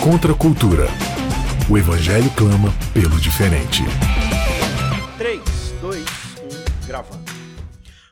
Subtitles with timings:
[0.00, 0.86] Contra a cultura.
[1.68, 3.84] O Evangelho clama pelo diferente.
[5.18, 5.40] 3,
[5.82, 6.06] 2, 1,
[6.86, 7.27] gravando.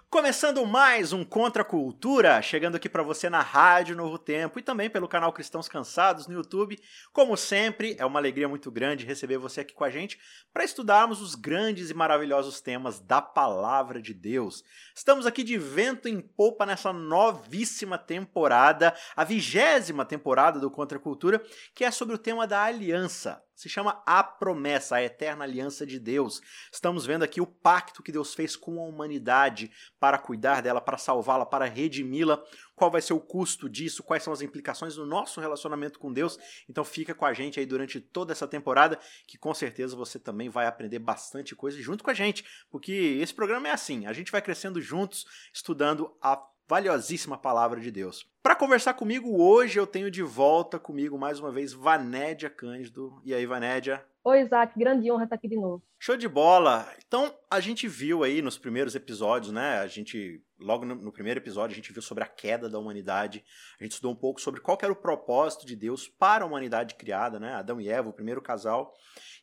[0.09, 4.63] Começando mais um Contra a Cultura, chegando aqui para você na Rádio Novo Tempo e
[4.63, 6.79] também pelo canal Cristãos Cansados no YouTube.
[7.13, 10.17] Como sempre, é uma alegria muito grande receber você aqui com a gente
[10.55, 14.63] para estudarmos os grandes e maravilhosos temas da Palavra de Deus.
[14.95, 21.03] Estamos aqui de vento em popa nessa novíssima temporada, a vigésima temporada do Contra a
[21.03, 21.43] Cultura,
[21.75, 25.99] que é sobre o tema da aliança se chama A Promessa, a Eterna Aliança de
[25.99, 26.43] Deus.
[26.71, 30.99] Estamos vendo aqui o pacto que Deus fez com a humanidade para cuidar dela, para
[30.99, 32.45] salvá-la, para redimi-la.
[32.75, 34.03] Qual vai ser o custo disso?
[34.03, 36.39] Quais são as implicações no nosso relacionamento com Deus?
[36.69, 40.51] Então fica com a gente aí durante toda essa temporada, que com certeza você também
[40.51, 44.31] vai aprender bastante coisa junto com a gente, porque esse programa é assim, a gente
[44.31, 46.37] vai crescendo juntos, estudando a
[46.69, 48.29] valiosíssima palavra de Deus.
[48.43, 53.21] Para conversar comigo hoje, eu tenho de volta comigo mais uma vez Vanédia Cândido.
[53.25, 54.05] E aí, Vanédia?
[54.25, 55.83] Oi, Isaac, grande honra estar aqui de novo.
[56.01, 56.93] Show de bola!
[57.07, 59.79] Então, a gente viu aí nos primeiros episódios, né?
[59.79, 63.45] A gente, logo no, no, primeiro episódio, a gente viu sobre a queda da humanidade.
[63.79, 66.97] A gente estudou um pouco sobre qual era o propósito de Deus para a humanidade
[66.97, 67.55] criada, né?
[67.55, 68.93] Adão e Eva, o primeiro casal.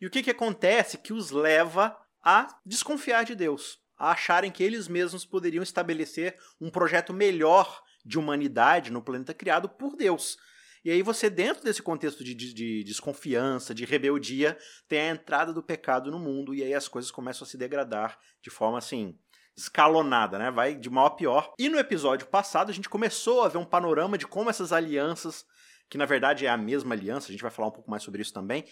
[0.01, 4.63] E o que, que acontece que os leva a desconfiar de Deus a acharem que
[4.63, 10.37] eles mesmos poderiam estabelecer um projeto melhor de humanidade no planeta criado por Deus.
[10.83, 14.57] E aí você, dentro desse contexto de, de, de, desconfiança, de rebeldia,
[14.89, 18.19] tem a entrada do pecado no mundo, e aí as coisas começam a se degradar
[18.41, 19.17] de forma assim,
[19.55, 20.51] escalonada, né?
[20.51, 21.53] Vai de mal a pior.
[21.57, 25.45] E no episódio passado a gente começou a ver um panorama de como essas alianças,
[25.89, 28.21] que na verdade é a mesma aliança, a gente vai falar um pouco mais sobre
[28.21, 28.65] isso também,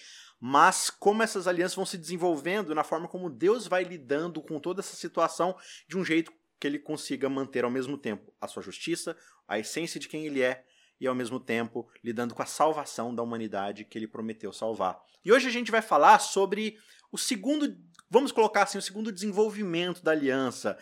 [0.44, 4.82] mas como essas alianças vão se desenvolvendo na forma como Deus vai lidando com toda
[4.82, 5.56] essa situação
[5.88, 9.16] de um jeito que ele consiga manter ao mesmo tempo a sua justiça,
[9.48, 10.66] a essência de quem ele é
[11.00, 15.00] e ao mesmo tempo lidando com a salvação da humanidade que ele prometeu salvar.
[15.24, 16.76] E hoje a gente vai falar sobre
[17.12, 17.78] o segundo,
[18.12, 20.78] vamos colocar assim, o segundo desenvolvimento da aliança,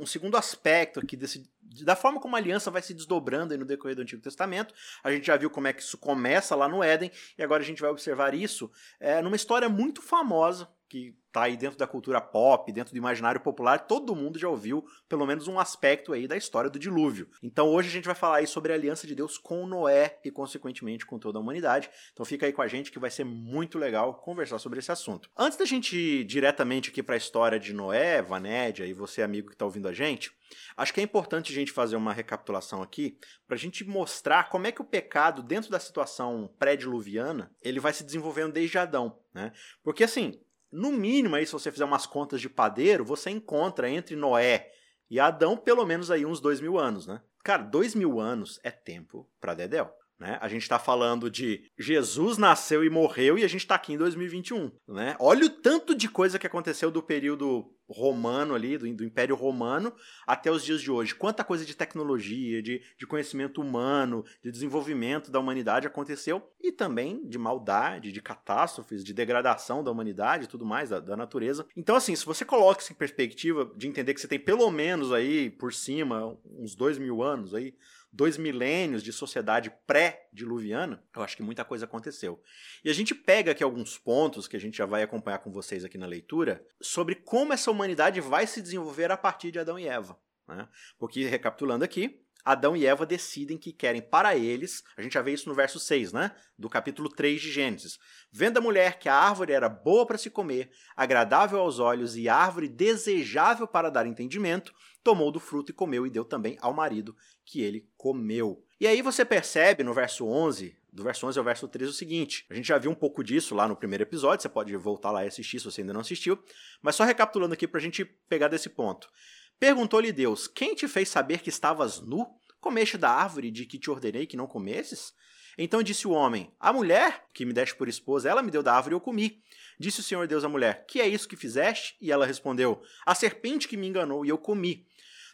[0.00, 3.96] um segundo aspecto aqui desse, da forma como a aliança vai se desdobrando no decorrer
[3.96, 4.72] do Antigo Testamento.
[5.02, 7.66] A gente já viu como é que isso começa lá no Éden, e agora a
[7.66, 12.20] gente vai observar isso é, numa história muito famosa que tá aí dentro da cultura
[12.20, 16.36] pop, dentro do imaginário popular, todo mundo já ouviu pelo menos um aspecto aí da
[16.36, 17.28] história do dilúvio.
[17.42, 20.30] Então hoje a gente vai falar aí sobre a aliança de Deus com Noé e
[20.30, 21.90] consequentemente com toda a humanidade.
[22.12, 25.30] Então fica aí com a gente que vai ser muito legal conversar sobre esse assunto.
[25.36, 29.48] Antes da gente ir diretamente aqui para a história de Noé, Vanédia e você amigo
[29.48, 30.32] que está ouvindo a gente,
[30.76, 34.66] acho que é importante a gente fazer uma recapitulação aqui para a gente mostrar como
[34.66, 39.52] é que o pecado dentro da situação pré-diluviana ele vai se desenvolvendo desde Adão, né?
[39.82, 40.40] Porque assim
[40.70, 44.70] no mínimo, aí, se você fizer umas contas de padeiro, você encontra entre Noé
[45.10, 47.20] e Adão pelo menos aí uns dois mil anos, né?
[47.42, 49.90] Cara, dois mil anos é tempo para Dedel.
[50.18, 50.36] Né?
[50.40, 53.96] A gente está falando de Jesus nasceu e morreu e a gente está aqui em
[53.96, 54.72] 2021.
[54.88, 55.16] Né?
[55.20, 59.92] Olha o tanto de coisa que aconteceu do período romano ali, do, do, Império Romano,
[60.26, 61.14] até os dias de hoje.
[61.14, 67.26] Quanta coisa de tecnologia, de, de conhecimento humano, de desenvolvimento da humanidade aconteceu e também
[67.26, 71.66] de maldade, de catástrofes, de degradação da humanidade e tudo mais, da, da natureza.
[71.76, 75.12] Então, assim, se você coloca isso em perspectiva de entender que você tem pelo menos
[75.12, 77.74] aí por cima uns dois mil anos aí
[78.12, 82.42] dois milênios de sociedade pré-diluviana, eu acho que muita coisa aconteceu.
[82.84, 85.84] E a gente pega aqui alguns pontos que a gente já vai acompanhar com vocês
[85.84, 89.86] aqui na leitura sobre como essa humanidade vai se desenvolver a partir de Adão e
[89.86, 90.18] Eva.
[90.46, 90.66] Né?
[90.98, 95.32] Porque, recapitulando aqui, Adão e Eva decidem que querem para eles, a gente já vê
[95.32, 96.34] isso no verso 6, né?
[96.58, 97.98] Do capítulo 3 de Gênesis.
[98.32, 102.26] Vendo a mulher que a árvore era boa para se comer, agradável aos olhos e
[102.26, 104.72] árvore desejável para dar entendimento,
[105.04, 107.14] tomou do fruto e comeu e deu também ao marido
[107.48, 108.62] que ele comeu.
[108.78, 112.44] E aí você percebe no verso 11, do verso 11 ao verso 13 o seguinte,
[112.50, 115.24] a gente já viu um pouco disso lá no primeiro episódio, você pode voltar lá
[115.24, 116.38] e assistir se você ainda não assistiu,
[116.82, 119.10] mas só recapitulando aqui para a gente pegar desse ponto.
[119.58, 122.26] Perguntou-lhe Deus: Quem te fez saber que estavas nu?
[122.60, 125.14] Comeste da árvore de que te ordenei que não comesses?
[125.56, 128.74] Então disse o homem: A mulher que me deste por esposa, ela me deu da
[128.74, 129.42] árvore e eu comi.
[129.80, 131.96] Disse o Senhor Deus à mulher: Que é isso que fizeste?
[131.98, 134.86] E ela respondeu: A serpente que me enganou e eu comi.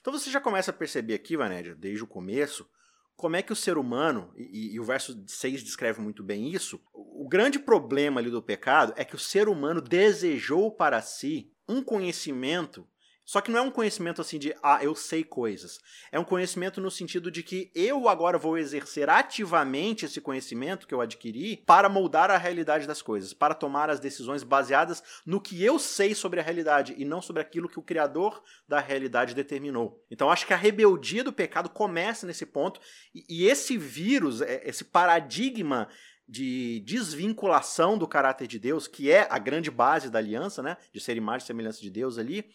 [0.04, 2.68] Então você já começa a perceber aqui, Vanédia, desde o começo,
[3.16, 6.78] como é que o ser humano, e, e, o verso 6 descreve muito bem isso,
[6.92, 11.82] o grande problema ali do pecado é que o ser humano desejou para si um
[11.82, 12.86] conhecimento
[13.24, 15.80] Só que não é um conhecimento assim de, ah, eu sei coisas.
[16.12, 20.94] É um conhecimento no sentido de que eu agora vou exercer ativamente esse conhecimento que
[20.94, 25.62] eu adquiri para moldar a realidade das coisas, para tomar as decisões baseadas no que
[25.64, 30.04] eu sei sobre a realidade e não sobre aquilo que o Criador da realidade determinou.
[30.10, 32.80] Então acho que a rebeldia do pecado começa nesse ponto
[33.14, 35.88] e, esse vírus, é, esse paradigma
[36.26, 41.00] de desvinculação do caráter de Deus, que é a grande base da aliança, né, de
[41.00, 42.50] ser imagem e semelhança de Deus ali,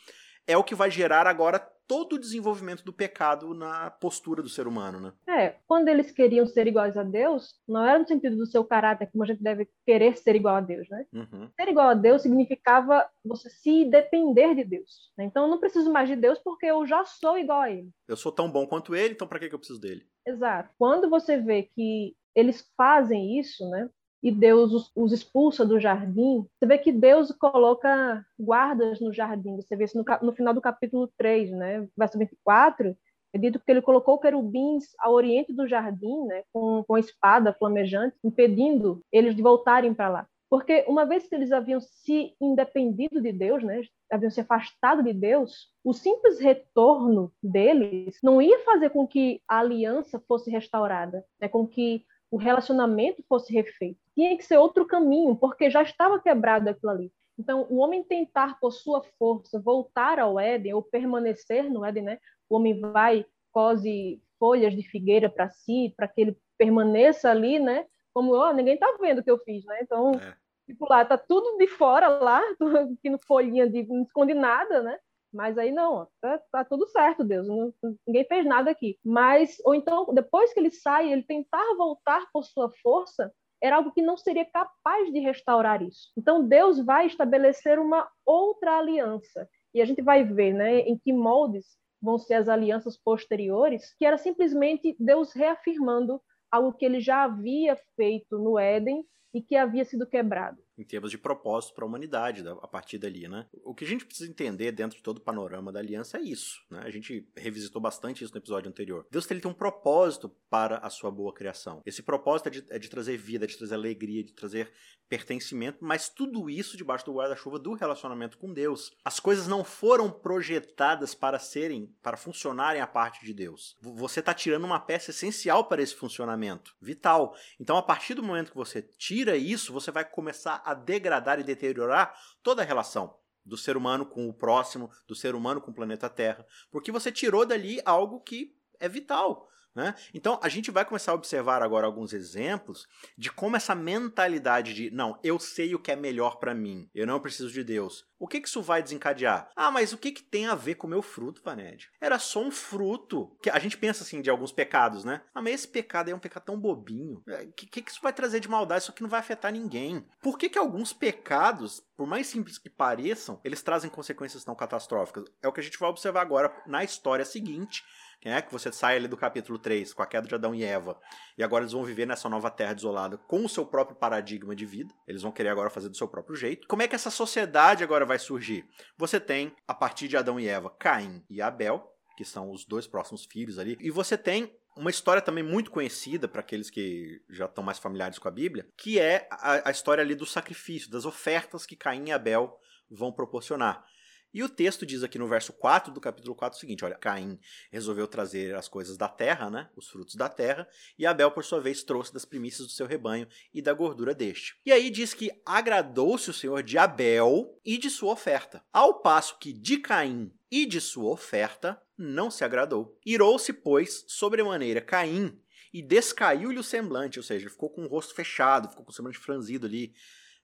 [0.49, 4.67] é o que vai gerar agora todo o desenvolvimento do pecado na postura do ser
[4.67, 5.13] humano, né?
[5.27, 9.09] É, quando eles queriam ser iguais a Deus, não era no sentido do seu caráter,
[9.11, 11.05] como a gente deve querer ser igual a Deus, né?
[11.13, 11.49] Uhum.
[11.55, 15.11] Ser igual a Deus significava você se depender de Deus.
[15.17, 15.25] Né?
[15.25, 17.89] Então eu não preciso mais de Deus porque eu já sou igual a Ele.
[18.07, 20.03] Eu sou tão bom quanto Ele, então para que eu preciso dele?
[20.25, 20.73] Exato.
[20.77, 23.89] Quando você vê que eles fazem isso, né?
[24.21, 29.55] E Deus os, os, expulsa do jardim, você vê que Deus coloca guardas no jardim.
[29.55, 31.87] Você vê isso no, no final do capítulo 3, né?
[31.97, 32.95] verso 24,
[33.33, 36.43] é dito que ele colocou querubins ao oriente do jardim, né?
[36.51, 40.27] com, com espada flamejante, impedindo eles de voltarem para lá.
[40.49, 43.81] Porque uma vez que eles haviam se independido de Deus, né,
[44.11, 49.59] haviam se afastado de Deus, o simples retorno deles não ia fazer com que a
[49.59, 53.99] aliança fosse restaurada, né, com que o relacionamento fosse refeito.
[54.13, 57.11] Tinha que ser outro caminho, porque já estava quebrado aquilo ali.
[57.37, 62.19] Então, o homem tentar, por sua força, voltar ao Éden, ou permanecer no Éden, né?
[62.49, 67.85] O homem vai, cose folhas de figueira para si, para que ele permaneça ali, né?
[68.13, 69.79] Como, oh, ninguém está vendo o que eu fiz, né?
[69.81, 70.35] Então, é.
[70.67, 72.41] tipo, lá, tá tudo de fora lá,
[73.01, 74.99] que no folhinha de, não esconde nada, né?
[75.31, 77.73] Mas aí não, tá, tá tudo certo, Deus, não,
[78.05, 78.97] ninguém fez nada aqui.
[79.03, 83.31] Mas, ou então, depois que ele sai, ele tentar voltar por sua força,
[83.61, 86.11] era algo que não seria capaz de restaurar isso.
[86.17, 89.47] Então, Deus vai estabelecer uma outra aliança.
[89.73, 94.05] E a gente vai ver né, em que moldes vão ser as alianças posteriores, que
[94.05, 99.03] era simplesmente Deus reafirmando algo que ele já havia feito no Éden
[99.33, 103.27] e que havia sido quebrado em termos de propósito para a humanidade a partir dali,
[103.27, 103.45] né?
[103.63, 106.63] O que a gente precisa entender dentro de todo o panorama da aliança é isso,
[106.69, 106.81] né?
[106.83, 109.05] A gente revisitou bastante isso no episódio anterior.
[109.11, 111.81] Deus tem um propósito para a sua boa criação.
[111.85, 114.71] Esse propósito é de, é de trazer vida, de trazer alegria, de trazer
[115.09, 118.91] pertencimento, mas tudo isso debaixo do guarda-chuva do relacionamento com Deus.
[119.03, 123.75] As coisas não foram projetadas para serem, para funcionarem a parte de Deus.
[123.81, 127.35] Você está tirando uma peça essencial para esse funcionamento, vital.
[127.59, 131.43] Então, a partir do momento que você tira isso, você vai começar a degradar e
[131.43, 135.73] deteriorar toda a relação do ser humano com o próximo, do ser humano com o
[135.73, 139.49] planeta Terra, porque você tirou dali algo que é vital.
[139.75, 139.93] Né?
[140.13, 142.87] Então, a gente vai começar a observar agora alguns exemplos
[143.17, 147.05] de como essa mentalidade de não, eu sei o que é melhor para mim, eu
[147.05, 148.09] não preciso de Deus.
[148.19, 149.49] O que, que isso vai desencadear?
[149.55, 151.89] Ah, mas o que, que tem a ver com o meu fruto, Vaned?
[152.01, 153.33] Era só um fruto.
[153.41, 155.21] Que a gente pensa assim de alguns pecados, né?
[155.33, 157.23] Ah, mas esse pecado é um pecado tão bobinho.
[157.25, 158.81] O é, que, que, que isso vai trazer de maldade?
[158.81, 160.05] Isso aqui não vai afetar ninguém.
[160.21, 165.23] Por que, que alguns pecados, por mais simples que pareçam, eles trazem consequências tão catastróficas?
[165.41, 167.85] É o que a gente vai observar agora na história seguinte
[168.21, 170.99] é que você sai ali do capítulo 3, com a queda de Adão e Eva,
[171.37, 174.65] e agora eles vão viver nessa nova terra desolada com o seu próprio paradigma de
[174.65, 174.93] vida.
[175.07, 176.67] Eles vão querer agora fazer do seu próprio jeito.
[176.67, 178.67] Como é que essa sociedade agora vai surgir?
[178.97, 182.85] Você tem, a partir de Adão e Eva, Caim e Abel, que são os dois
[182.85, 187.45] próximos filhos ali, e você tem uma história também muito conhecida para aqueles que já
[187.45, 191.05] estão mais familiares com a Bíblia, que é a, a história ali do sacrifício, das
[191.05, 192.57] ofertas que Caim e Abel
[192.89, 193.85] vão proporcionar.
[194.33, 197.39] E o texto diz aqui no verso 4 do capítulo 4 o seguinte: olha, Caim
[197.71, 200.67] resolveu trazer as coisas da terra, né, os frutos da terra,
[200.97, 204.55] e Abel, por sua vez, trouxe das primícias do seu rebanho e da gordura deste.
[204.65, 209.37] E aí diz que agradou-se o Senhor de Abel e de sua oferta, ao passo
[209.39, 212.97] que de Caim e de sua oferta não se agradou.
[213.05, 215.39] Irou-se, pois, sobremaneira Caim
[215.73, 219.19] e descaiu-lhe o semblante, ou seja, ficou com o rosto fechado, ficou com o semblante
[219.19, 219.93] franzido ali,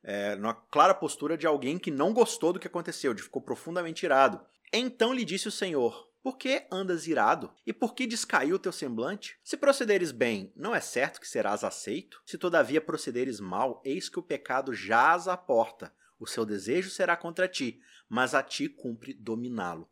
[0.05, 4.05] é, numa clara postura de alguém que não gostou do que aconteceu, de ficou profundamente
[4.05, 4.39] irado.
[4.71, 7.51] Então lhe disse o Senhor: Por que andas irado?
[7.65, 9.39] E por que descaiu o teu semblante?
[9.43, 12.21] Se procederes bem, não é certo que serás aceito?
[12.23, 15.91] Se todavia procederes mal, eis que o pecado jaz à porta.
[16.19, 19.89] O seu desejo será contra ti, mas a ti cumpre dominá-lo.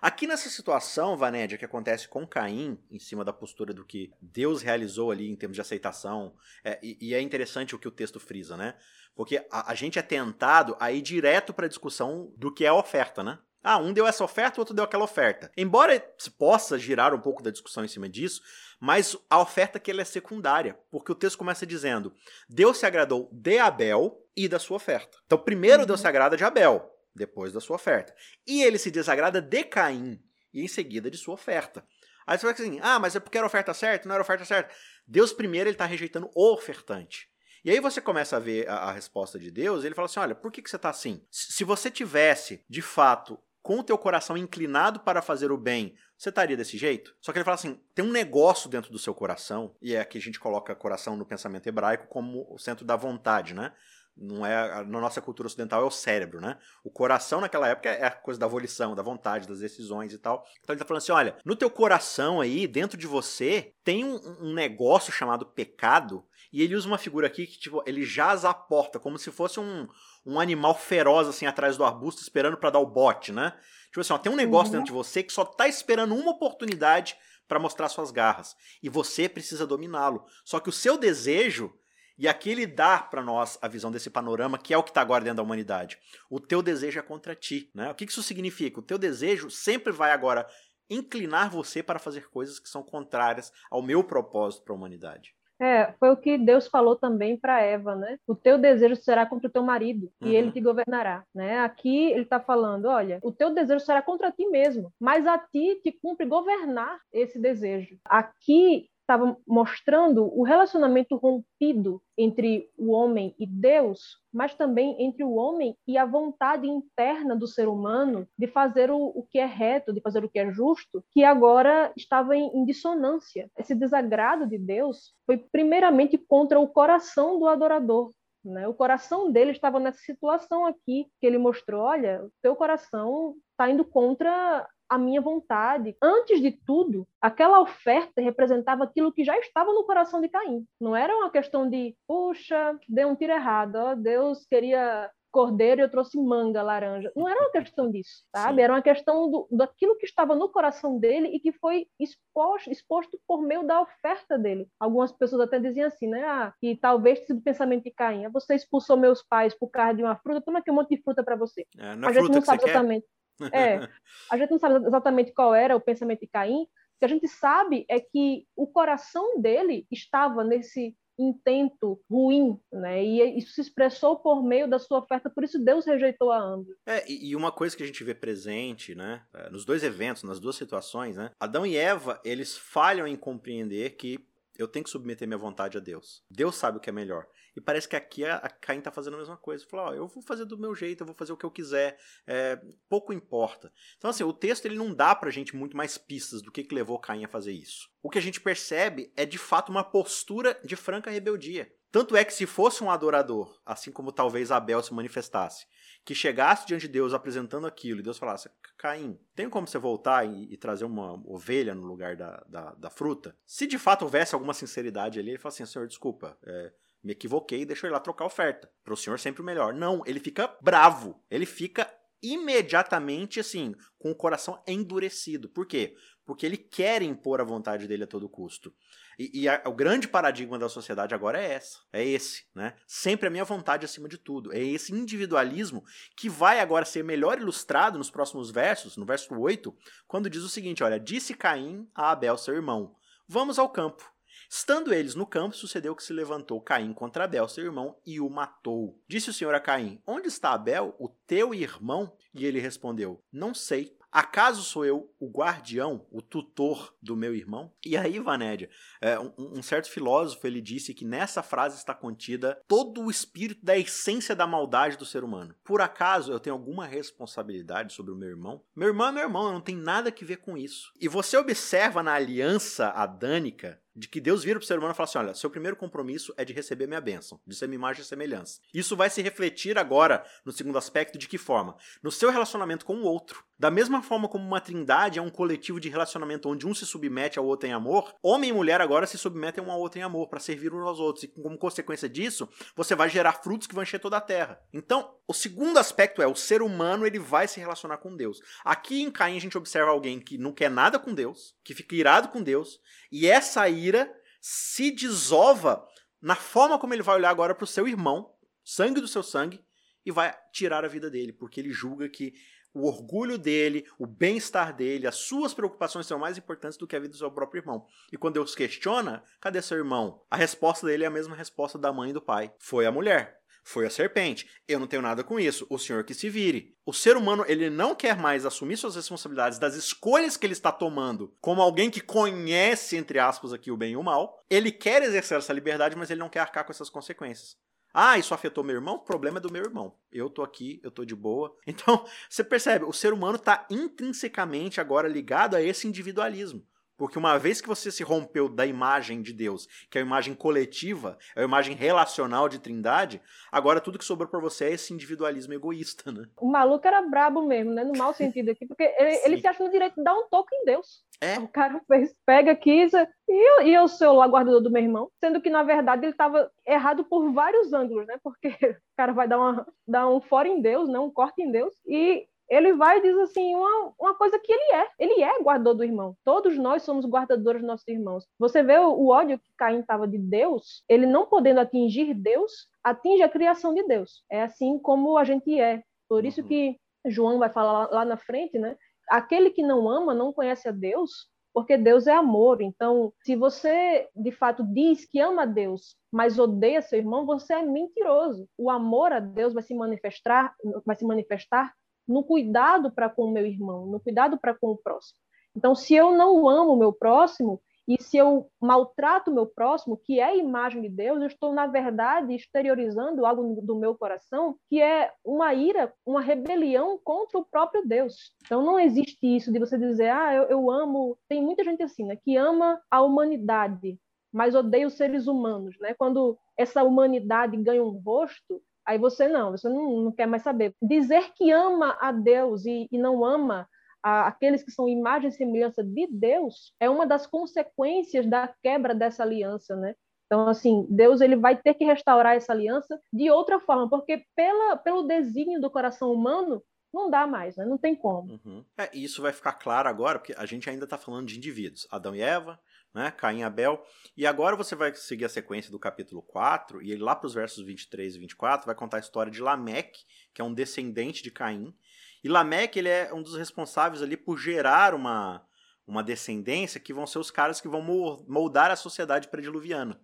[0.00, 4.62] Aqui nessa situação, Vanédia, que acontece com Caim, em cima da postura do que Deus
[4.62, 8.18] realizou ali em termos de aceitação, é, e, e, é interessante o que o texto
[8.18, 8.76] frisa, né?
[9.14, 12.68] Porque a, a gente é tentado a ir direto para a discussão do que é
[12.68, 13.38] a oferta, né?
[13.64, 15.50] Ah, um deu essa oferta, o outro deu aquela oferta.
[15.56, 18.42] Embora se possa girar um pouco da discussão em cima disso,
[18.80, 22.12] mas a oferta que ela é secundária, porque o texto começa dizendo:
[22.48, 25.18] Deus se agradou de Abel e da sua oferta.
[25.26, 25.86] Então, primeiro uhum.
[25.86, 26.90] Deus se agrada de Abel.
[27.14, 28.14] depois da sua oferta.
[28.46, 30.20] E ele se desagrada de Caim
[30.52, 31.84] e em seguida de sua oferta.
[32.26, 34.08] Aí você vai assim, ah, mas é porque era oferta certa?
[34.08, 34.72] Não era oferta certa?
[35.06, 37.28] Deus primeiro ele está rejeitando o ofertante.
[37.64, 40.34] E aí você começa a ver a, a resposta de Deus, ele fala assim, olha,
[40.34, 41.22] por que, que você está assim?
[41.30, 46.28] Se você tivesse, de fato, com o teu coração inclinado para fazer o bem, você
[46.28, 47.14] estaria desse jeito?
[47.20, 50.18] Só que ele fala assim: tem um negócio dentro do seu coração, e é aqui
[50.18, 53.72] a gente coloca coração no pensamento hebraico como o centro da vontade, né?
[54.14, 56.58] Não é na nossa cultura ocidental é o cérebro, né?
[56.84, 60.44] O coração naquela época é a coisa da volição, da vontade, das decisões e tal.
[60.60, 64.20] Então ele tá falando assim, olha, no teu coração aí, dentro de você, tem um,
[64.40, 68.52] um negócio chamado pecado e ele usa uma figura aqui que tipo ele jaz à
[68.52, 69.88] porta, como se fosse um,
[70.26, 73.52] um animal feroz assim atrás do arbusto esperando para dar o bote, né?
[73.86, 74.80] Tipo assim, ó, tem um negócio uhum.
[74.80, 77.16] dentro de você que só tá esperando uma oportunidade
[77.48, 80.24] para mostrar suas garras e você precisa dominá-lo.
[80.44, 81.72] Só que o seu desejo
[82.18, 85.00] e aqui ele dá para nós a visão desse panorama, que é o que está
[85.00, 85.98] agora dentro da humanidade.
[86.28, 87.70] O teu desejo é contra ti.
[87.74, 87.90] Né?
[87.90, 88.78] O que isso significa?
[88.78, 90.46] O teu desejo sempre vai agora
[90.88, 95.34] inclinar você para fazer coisas que são contrárias ao meu propósito para a humanidade.
[95.62, 98.18] É, foi o que Deus falou também para Eva, né?
[98.26, 100.28] O teu desejo será contra o teu marido uhum.
[100.28, 101.60] e ele te governará, né?
[101.60, 105.80] Aqui ele está falando, olha, o teu desejo será contra ti mesmo, mas a ti
[105.84, 107.96] te cumpre governar esse desejo.
[108.04, 115.34] Aqui estava mostrando o relacionamento rompido entre o homem e Deus, mas também entre o
[115.34, 119.92] homem e a vontade interna do ser humano de fazer o, o que é reto,
[119.92, 123.50] de fazer o que é justo, que agora estava em, em dissonância.
[123.58, 128.10] Esse desagrado de Deus foi primeiramente contra o coração do adorador,
[128.44, 128.66] né?
[128.66, 131.82] O coração dele estava nessa situação aqui que ele mostrou.
[131.82, 135.96] Olha, o teu coração está indo contra a minha vontade.
[136.02, 140.66] Antes de tudo, aquela oferta representava aquilo que já estava no coração de Caim.
[140.78, 145.84] Não era uma questão de, puxa, deu um tiro errado, ó, Deus queria cordeiro e
[145.84, 147.10] eu trouxe manga, laranja.
[147.16, 148.56] Não era uma questão disso, sabe?
[148.56, 148.62] Sim.
[148.64, 153.18] Era uma questão do, daquilo que estava no coração dele e que foi exposto, exposto
[153.26, 154.68] por meio da oferta dele.
[154.78, 156.22] Algumas pessoas até diziam assim, né?
[156.22, 160.02] Ah, que talvez esse pensamento de Caim, ah, você expulsou meus pais por causa de
[160.02, 161.66] uma fruta, toma aqui um monte de fruta para você.
[161.78, 163.06] É, não é a gente não sabe exatamente.
[163.06, 163.21] Quer?
[163.52, 163.88] É,
[164.30, 166.62] a gente não sabe exatamente qual era o pensamento de Caim.
[166.62, 173.04] O que a gente sabe é que o coração dele estava nesse intento ruim, né?
[173.04, 176.74] E isso se expressou por meio da sua oferta, por isso Deus rejeitou a ambos.
[176.86, 180.40] É, e uma coisa que a gente vê presente, né, é, nos dois eventos, nas
[180.40, 181.30] duas situações, né?
[181.38, 184.18] Adão e Eva, eles falham em compreender que
[184.62, 186.24] eu tenho que submeter minha vontade a Deus.
[186.30, 187.26] Deus sabe o que é melhor.
[187.54, 189.66] E parece que aqui a, a Caim tá fazendo a mesma coisa.
[189.68, 191.98] Falou, ó, eu vou fazer do meu jeito, eu vou fazer o que eu quiser.
[192.26, 193.72] É, pouco importa.
[193.98, 196.74] Então, assim, o texto ele não dá pra gente muito mais pistas do que, que
[196.74, 197.88] levou Caim a fazer isso.
[198.02, 201.70] O que a gente percebe é, de fato, uma postura de franca rebeldia.
[201.90, 205.66] Tanto é que se fosse um adorador, assim como talvez Abel se manifestasse,
[206.04, 210.24] que chegasse diante de Deus apresentando aquilo e Deus falasse: Caim, tem como você voltar
[210.24, 213.36] e, e trazer uma ovelha no lugar da, da, da, fruta?
[213.46, 217.64] Se de fato houvesse alguma sinceridade ali, ele fala assim: Senhor, desculpa, é, me equivoquei,
[217.64, 218.70] deixa eu ir lá trocar a oferta.
[218.84, 219.74] Para o senhor sempre o melhor.
[219.74, 221.20] Não, ele fica bravo.
[221.30, 221.92] Ele fica
[222.22, 225.48] imediatamente assim, com o coração endurecido.
[225.48, 225.96] Por quê?
[226.24, 228.72] Porque ele quer impor a vontade dele a todo custo.
[229.18, 232.74] E, e a, o grande paradigma da sociedade agora é essa, é esse, né?
[232.86, 234.52] Sempre a minha vontade acima de tudo.
[234.52, 235.84] É esse individualismo
[236.16, 239.74] que vai agora ser melhor ilustrado nos próximos versos, no verso 8,
[240.06, 242.94] quando diz o seguinte: olha, disse Caim a Abel, seu irmão,
[243.28, 244.12] vamos ao campo.
[244.48, 248.28] Estando eles no campo, sucedeu que se levantou Caim contra Abel, seu irmão, e o
[248.28, 249.00] matou.
[249.08, 252.14] Disse o Senhor a Caim: Onde está Abel, o teu irmão?
[252.34, 253.96] E ele respondeu: Não sei.
[254.12, 257.72] Acaso sou eu o guardião, o tutor do meu irmão?
[257.84, 258.68] E aí, Vanédia,
[259.00, 263.64] é, um, um, certo filósofo ele disse que nessa frase está contida todo o espírito
[263.64, 265.54] da essência da maldade do ser humano.
[265.64, 268.62] Por acaso eu tenho alguma responsabilidade sobre o meu irmão?
[268.76, 270.92] Meu irmão é meu irmão, não tem nada que ver com isso.
[271.00, 274.96] E você observa na aliança adânica de que Deus vira para o ser humano e
[274.96, 278.02] fala assim: olha, seu primeiro compromisso é de receber minha bênção, de ser minha imagem
[278.02, 278.60] e semelhança.
[278.72, 281.76] Isso vai se refletir agora, no segundo aspecto, de que forma?
[282.02, 283.44] No seu relacionamento com o outro.
[283.58, 287.38] Da mesma forma como uma trindade é um coletivo de relacionamento onde um se submete
[287.38, 290.28] ao outro em amor, homem e mulher agora se submetem um ao outro em amor
[290.28, 291.24] para servir uns aos outros.
[291.24, 294.60] E como consequência disso, você vai gerar frutos que vão encher toda a terra.
[294.72, 298.40] Então, o segundo aspecto é o ser humano ele vai se relacionar com Deus.
[298.64, 301.94] Aqui em Caim a gente observa alguém que não quer nada com Deus, que fica
[301.94, 302.80] irado com Deus,
[303.12, 305.86] e essa ira se desova
[306.20, 309.62] na forma como ele vai olhar agora para o seu irmão, sangue do seu sangue,
[310.04, 312.32] e vai tirar a vida dele, porque ele julga que
[312.74, 316.98] o orgulho dele, o bem-estar dele, as suas preocupações são mais importantes do que a
[316.98, 317.86] vida do seu próprio irmão.
[318.10, 320.24] E quando Deus questiona, cadê seu irmão?
[320.30, 322.52] A resposta dele é a mesma resposta da mãe e do pai.
[322.58, 323.41] Foi a mulher.
[323.64, 324.48] Foi a serpente.
[324.66, 325.66] Eu não tenho nada com isso.
[325.70, 326.76] O senhor que se vire.
[326.84, 330.72] O ser humano, ele não quer mais assumir suas responsabilidades das escolhas que ele está
[330.72, 334.44] tomando como alguém que conhece, entre aspas, aqui o bem e o mal.
[334.50, 337.56] Ele quer exercer essa liberdade, mas ele não quer arcar com essas consequências.
[337.94, 338.94] Ah, isso afetou meu irmão?
[338.94, 339.94] O problema é do meu irmão.
[340.10, 341.54] Eu tô aqui, eu tô de boa.
[341.66, 346.66] Então, você percebe, o ser humano está intrinsecamente agora ligado a esse individualismo.
[347.02, 350.36] Porque uma vez que você se rompeu da imagem de Deus, que é a imagem
[350.36, 354.94] coletiva, é a imagem relacional de trindade, agora tudo que sobrou para você é esse
[354.94, 356.26] individualismo egoísta, né?
[356.40, 357.82] O maluco era brabo mesmo, né?
[357.82, 360.54] No mau sentido aqui, porque ele, ele se acha no direito de dar um toque
[360.54, 361.02] em Deus.
[361.20, 361.40] É.
[361.40, 362.86] O cara fez, pega aqui
[363.28, 366.52] e, e eu sou lá guardador do meu irmão, sendo que na verdade ele estava
[366.64, 368.16] errado por vários ângulos, né?
[368.22, 371.00] Porque o cara vai dar, uma, dar um fora em Deus, né?
[371.00, 374.72] um corte em Deus, e ele vai e diz assim uma, uma coisa que ele
[374.74, 374.88] é.
[374.98, 376.14] Ele é guardador do irmão.
[376.22, 378.26] Todos nós somos guardadores dos nossos irmãos.
[378.38, 382.52] Você vê o, o ódio que Caim estava de Deus, ele não podendo atingir Deus,
[382.84, 384.22] atinge a criação de Deus.
[384.30, 385.82] É assim como a gente é.
[386.06, 386.46] Por isso uhum.
[386.46, 388.76] que João vai falar lá, lá na frente, né?
[389.08, 392.60] Aquele que não ama não conhece a Deus, porque Deus é amor.
[392.60, 397.54] Então, se você de fato diz que ama a Deus, mas odeia seu irmão, você
[397.54, 398.46] é mentiroso.
[398.58, 400.54] O amor a Deus vai se manifestar,
[400.84, 401.72] vai se manifestar
[402.06, 405.18] no cuidado para com o meu irmão, no cuidado para com o próximo.
[405.56, 409.96] Então, se eu não amo o meu próximo e se eu maltrato o meu próximo,
[409.96, 414.56] que é a imagem de Deus, eu estou, na verdade, exteriorizando algo do meu coração
[414.68, 418.32] que é uma ira, uma rebelião contra o próprio Deus.
[418.44, 421.18] Então, não existe isso de você dizer, ah, eu, eu amo.
[421.28, 423.98] Tem muita gente assim, né, que ama a humanidade,
[424.32, 425.76] mas odeia os seres humanos.
[425.80, 425.92] Né?
[425.94, 430.74] Quando essa humanidade ganha um rosto, Aí você não, você não, não quer mais saber.
[430.82, 433.66] Dizer que ama a Deus e, e não ama
[434.02, 438.94] a, aqueles que são imagem e semelhança de Deus é uma das consequências da quebra
[438.94, 439.94] dessa aliança, né?
[440.26, 444.76] Então, assim, Deus ele vai ter que restaurar essa aliança de outra forma, porque pela,
[444.76, 447.64] pelo desígnio do coração humano, não dá mais, né?
[447.64, 448.40] não tem como.
[448.44, 448.64] Uhum.
[448.76, 451.86] É, isso vai ficar claro agora, porque a gente ainda está falando de indivíduos.
[451.90, 452.60] Adão e Eva,
[452.94, 453.10] né?
[453.10, 453.84] Caim e Abel.
[454.16, 457.64] E agora você vai seguir a sequência do capítulo 4, e lá para os versos
[457.64, 461.74] 23 e 24 vai contar a história de Lameque, que é um descendente de Caim.
[462.22, 465.44] E Lameque ele é um dos responsáveis ali por gerar uma,
[465.86, 467.82] uma descendência que vão ser os caras que vão
[468.28, 470.00] moldar a sociedade prediluviana.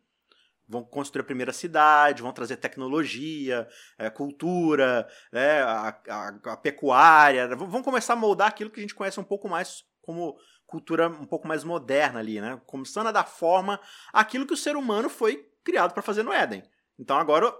[0.70, 3.66] Vão construir a primeira cidade, vão trazer tecnologia,
[3.96, 8.94] é, cultura, é, a, a, a pecuária, vão começar a moldar aquilo que a gente
[8.94, 10.36] conhece um pouco mais como
[10.68, 12.60] cultura um pouco mais moderna ali, né?
[12.66, 13.80] Começando a dar forma
[14.12, 16.62] àquilo que o ser humano foi criado para fazer no Éden.
[16.98, 17.54] Então agora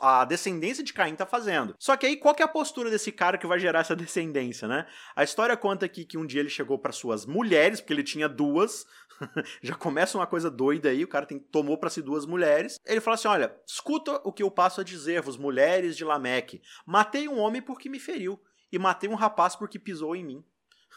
[0.00, 1.74] a, descendência de Caim tá fazendo.
[1.78, 4.66] Só que aí qual que é a postura desse cara que vai gerar essa descendência,
[4.66, 4.86] né?
[5.14, 8.28] A história conta aqui que um dia ele chegou para suas mulheres, porque ele tinha
[8.28, 8.86] duas.
[9.62, 12.78] Já começa uma coisa doida aí, o cara tem, tomou para si duas mulheres.
[12.86, 16.62] Ele fala assim: "Olha, escuta o que eu passo a dizer-vos, mulheres de Lameque.
[16.86, 18.40] Matei um homem porque me feriu
[18.72, 20.44] e matei um rapaz porque pisou em mim."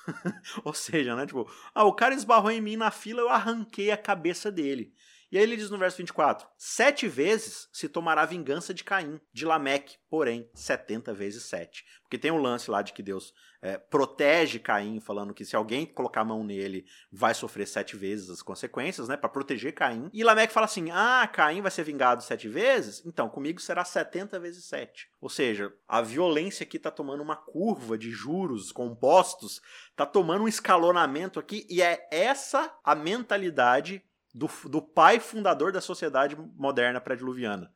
[0.63, 1.25] Ou seja, né?
[1.25, 4.93] Tipo, ah, o cara esbarrou em mim na fila, eu arranquei a cabeça dele.
[5.31, 9.45] E aí ele diz no verso 24: Sete vezes se tomará vingança de Caim, de
[9.45, 11.85] Lameque, porém, setenta vezes sete.
[12.01, 15.55] Porque tem o um lance lá de que Deus é, protege Caim, falando que se
[15.55, 19.17] alguém colocar a mão nele, vai sofrer sete vezes as consequências, né?
[19.17, 20.09] para proteger Caim.
[20.13, 23.03] E Lameque fala assim: Ah, Caim vai ser vingado sete vezes?
[23.05, 25.09] Então, comigo será setenta vezes sete.
[25.19, 30.47] Ou seja, a violência aqui está tomando uma curva de juros compostos, está tomando um
[30.47, 37.71] escalonamento aqui, e é essa a mentalidade do, do pai fundador da sociedade moderna pré-diluviana.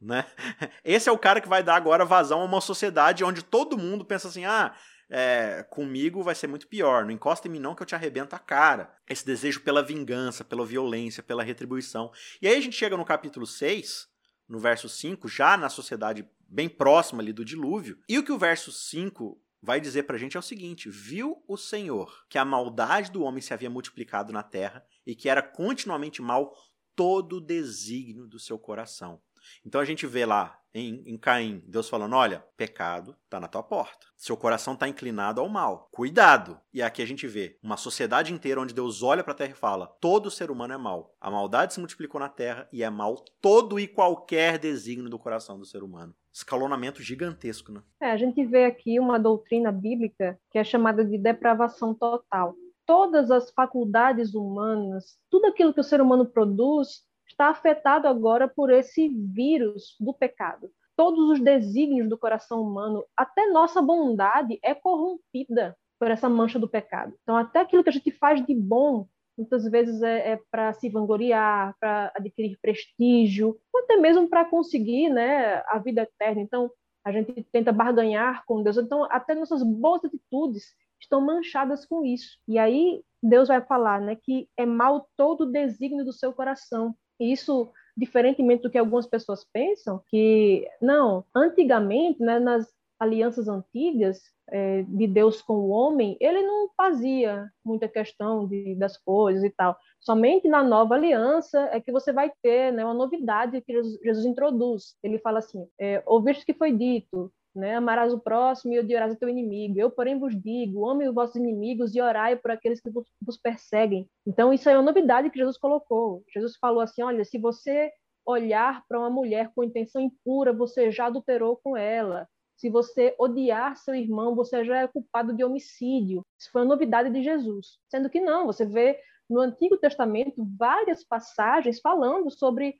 [0.00, 0.24] Né?
[0.84, 4.04] Esse é o cara que vai dar agora vazão a uma sociedade onde todo mundo
[4.04, 4.74] pensa assim: ah,
[5.08, 8.34] é, comigo vai ser muito pior, não encosta em mim não que eu te arrebento
[8.34, 8.92] a cara.
[9.08, 12.12] Esse desejo pela vingança, pela violência, pela retribuição.
[12.40, 14.08] E aí a gente chega no capítulo 6,
[14.48, 18.38] no verso 5, já na sociedade bem próxima ali do dilúvio, e o que o
[18.38, 23.10] verso 5 vai dizer pra gente é o seguinte: viu o Senhor que a maldade
[23.10, 26.54] do homem se havia multiplicado na terra e que era continuamente mal
[26.94, 29.20] todo o desígnio do seu coração.
[29.64, 33.62] Então a gente vê lá em, em Caim, Deus falando: olha, pecado está na tua
[33.62, 34.06] porta.
[34.16, 35.88] Seu coração está inclinado ao mal.
[35.90, 36.60] Cuidado!
[36.72, 39.56] E aqui a gente vê uma sociedade inteira onde Deus olha para a terra e
[39.56, 41.14] fala: todo ser humano é mal.
[41.18, 45.58] A maldade se multiplicou na terra e é mal todo e qualquer desígnio do coração
[45.58, 46.14] do ser humano.
[46.30, 47.82] Escalonamento gigantesco, né?
[47.98, 52.54] É, a gente vê aqui uma doutrina bíblica que é chamada de depravação total.
[52.84, 57.05] Todas as faculdades humanas, tudo aquilo que o ser humano produz,
[57.36, 60.70] está afetado agora por esse vírus do pecado.
[60.96, 66.66] todos os desígnios do coração humano, até nossa bondade é corrompida por essa mancha do
[66.66, 67.12] pecado.
[67.22, 70.88] Então, até aquilo que a gente faz de bom, muitas vezes é, é para se
[70.88, 76.40] vangloriar, para adquirir prestígio, ou até mesmo para conseguir né, a vida eterna.
[76.40, 76.70] Então,
[77.04, 78.78] a gente tenta barganhar com Deus.
[78.78, 82.38] Então, até nossas boas atitudes estão manchadas com isso.
[82.48, 86.94] E aí, Deus vai falar né, que é mal todo o desígnio do seu coração.
[87.18, 94.20] E isso diferentemente do que algumas pessoas pensam, que não, antigamente, né, nas alianças antigas
[94.48, 99.50] é, de Deus com o homem, ele não fazia muita questão de, das coisas e
[99.50, 99.76] tal.
[100.00, 104.24] Somente na nova aliança é que você vai ter né, uma novidade que Jesus, Jesus
[104.24, 104.96] introduz.
[105.02, 107.76] Ele fala assim: é, ouviste que foi dito, né?
[107.76, 109.78] Amarás o próximo e odiarás o teu inimigo.
[109.78, 113.36] Eu, porém, vos digo: amem os vossos inimigos e orai por aqueles que vos, vos
[113.36, 114.08] perseguem.
[114.26, 116.22] Então, isso é uma novidade que Jesus colocou.
[116.32, 117.90] Jesus falou assim: olha, se você
[118.24, 122.28] olhar para uma mulher com intenção impura, você já adulterou com ela.
[122.56, 126.22] Se você odiar seu irmão, você já é culpado de homicídio.
[126.38, 127.78] Isso foi uma novidade de Jesus.
[127.88, 132.74] Sendo que não, você vê no Antigo Testamento várias passagens falando sobre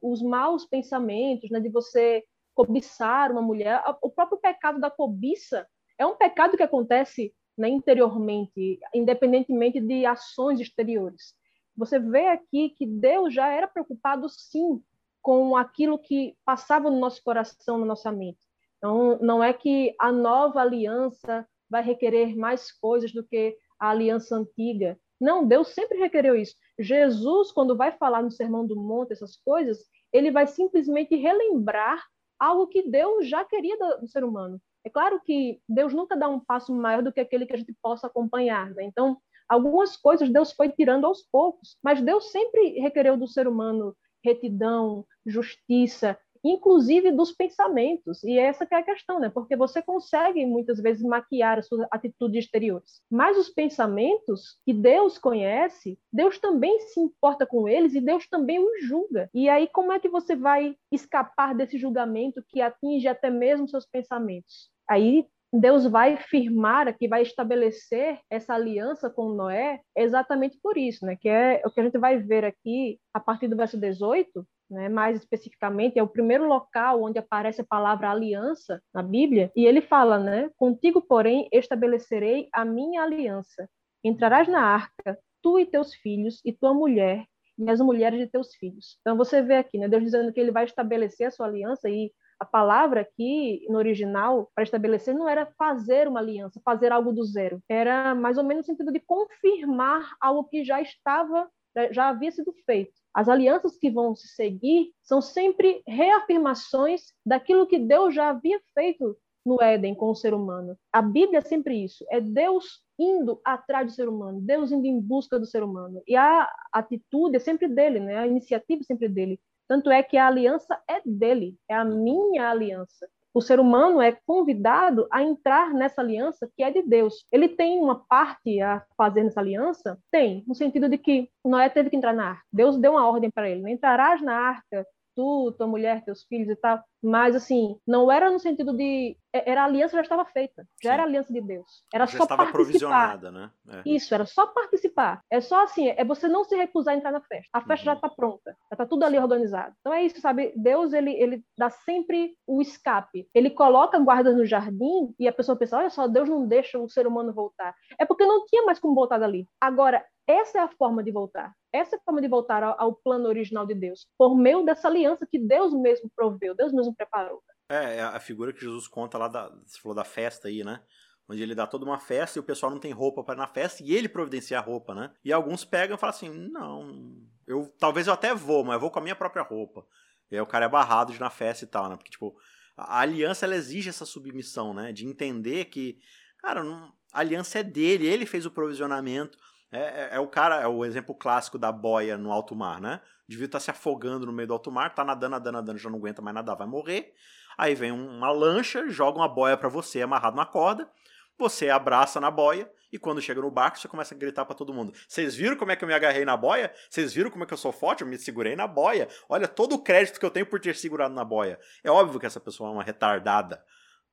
[0.00, 2.22] os maus pensamentos, né, de você
[2.54, 3.82] cobiçar uma mulher.
[4.00, 5.66] O próprio pecado da cobiça
[5.98, 11.34] é um pecado que acontece né, interiormente, independentemente de ações exteriores.
[11.76, 14.82] Você vê aqui que Deus já era preocupado, sim,
[15.20, 18.38] com aquilo que passava no nosso coração, na nossa mente.
[18.78, 24.36] Então, não é que a nova aliança vai requerer mais coisas do que a aliança
[24.36, 24.98] antiga.
[25.20, 26.54] Não, Deus sempre requereu isso.
[26.78, 29.78] Jesus, quando vai falar no Sermão do Monte essas coisas,
[30.12, 32.02] ele vai simplesmente relembrar
[32.42, 34.60] algo que Deus já queria do, ser humano.
[34.84, 37.72] É claro que Deus nunca dá um passo maior do que aquele que a gente
[37.80, 38.70] possa acompanhar.
[38.70, 38.82] Né?
[38.82, 39.16] Então,
[39.48, 45.04] algumas coisas Deus foi tirando aos poucos, mas Deus sempre requereu do ser humano retidão,
[45.24, 48.22] justiça, inclusive dos pensamentos.
[48.24, 49.30] E essa que é a questão, né?
[49.30, 55.18] Porque você consegue muitas vezes maquiar as suas atitudes exteriores, mas os pensamentos que Deus
[55.18, 59.30] conhece, Deus também se importa com eles e Deus também os julga.
[59.34, 63.86] E aí como é que você vai escapar desse julgamento que atinge até mesmo seus
[63.86, 64.70] pensamentos?
[64.88, 71.14] Aí Deus vai firmar aqui, vai estabelecer essa aliança com Noé exatamente por isso, né?
[71.14, 74.88] Que é o que a gente vai ver aqui a partir do verso 18, né,
[74.88, 79.80] mais especificamente, é o primeiro local onde aparece a palavra aliança na Bíblia, e ele
[79.80, 83.68] fala, né, contigo, porém, estabelecerei a minha aliança.
[84.02, 87.24] Entrarás na arca, tu e teus filhos, e tua mulher,
[87.58, 88.96] e as mulheres de teus filhos.
[89.00, 92.10] Então você vê aqui, né, Deus dizendo que ele vai estabelecer a sua aliança, e
[92.40, 97.22] a palavra aqui, no original, para estabelecer, não era fazer uma aliança, fazer algo do
[97.24, 97.62] zero.
[97.68, 101.48] Era mais ou menos no sentido de confirmar algo que já estava,
[101.90, 102.92] já havia sido feito.
[103.14, 109.16] As alianças que vão se seguir são sempre reafirmações daquilo que Deus já havia feito
[109.44, 110.76] no Éden com o ser humano.
[110.92, 115.00] A Bíblia é sempre isso, é Deus indo atrás do ser humano, Deus indo em
[115.00, 116.02] busca do ser humano.
[116.06, 118.18] E a atitude é sempre dele, né?
[118.18, 119.40] A iniciativa é sempre dele.
[119.68, 124.16] Tanto é que a aliança é dele, é a minha aliança o ser humano é
[124.26, 127.26] convidado a entrar nessa aliança que é de Deus.
[127.30, 129.98] Ele tem uma parte a fazer nessa aliança?
[130.10, 132.42] Tem, no sentido de que Noé teve que entrar na arca.
[132.52, 136.56] Deus deu uma ordem para ele: entrarás na arca, tu, tua mulher, teus filhos e
[136.56, 136.82] tal.
[137.02, 139.16] Mas, assim, não era no sentido de.
[139.32, 140.64] É, era a aliança já estava feita.
[140.82, 140.94] Já Sim.
[140.94, 141.66] era a aliança de Deus.
[141.92, 143.20] Era já só estava participar.
[143.22, 143.50] né?
[143.68, 143.82] É.
[143.84, 145.20] Isso, era só participar.
[145.30, 147.48] É só assim, é você não se recusar a entrar na festa.
[147.52, 147.84] A festa uhum.
[147.84, 148.50] já está pronta.
[148.70, 149.74] Já está tudo ali organizado.
[149.80, 150.52] Então é isso, sabe?
[150.56, 153.28] Deus, ele, ele dá sempre o escape.
[153.34, 156.88] Ele coloca guardas no jardim e a pessoa pensa: olha só, Deus não deixa o
[156.88, 157.74] ser humano voltar.
[157.98, 159.48] É porque não tinha mais como voltar dali.
[159.60, 161.54] Agora, essa é a forma de voltar.
[161.72, 164.88] Essa é a forma de voltar ao, ao, plano original de Deus, por meio dessa
[164.88, 167.42] aliança que Deus mesmo proveu, Deus mesmo preparou.
[167.68, 170.82] É, é a figura que Jesus conta lá da, você falou da festa aí, né?
[171.28, 173.46] Onde ele dá toda uma festa e o pessoal não tem roupa para ir na
[173.46, 175.12] festa e ele providencia a roupa, né?
[175.24, 177.16] E alguns pegam e falam assim: "Não,
[177.46, 179.86] eu talvez eu até vou, mas eu vou com a minha própria roupa".
[180.30, 181.96] E aí o cara é barrado de ir na festa e tal, né?
[181.96, 182.36] Porque tipo,
[182.76, 184.92] a aliança ela exige essa submissão, né?
[184.92, 185.98] De entender que,
[186.38, 189.38] cara, não, a aliança é dele, ele fez o provisionamento.
[189.72, 193.00] É, é, é, o cara, é o exemplo clássico da boia no alto mar, né?
[193.26, 195.88] Devia estar tá se afogando no meio do alto mar, tá nadando, nadando, nadando, já
[195.88, 197.14] não aguenta mais nadar, vai morrer.
[197.56, 200.90] Aí vem uma lancha, joga uma boia para você amarrado na corda,
[201.38, 204.74] você abraça na boia e quando chega no barco você começa a gritar para todo
[204.74, 206.72] mundo: "Vocês viram como é que eu me agarrei na boia?
[206.90, 208.02] Vocês viram como é que eu sou forte?
[208.02, 209.08] Eu me segurei na boia.
[209.26, 211.58] Olha todo o crédito que eu tenho por ter segurado na boia".
[211.82, 213.64] É óbvio que essa pessoa é uma retardada.